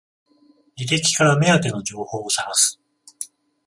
[0.77, 2.81] 履歴から目当ての情報を探す